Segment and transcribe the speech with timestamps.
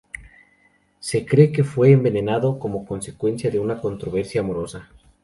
[0.99, 4.89] Se cree que fue envenenado como consecuencia de una controversia amorosa.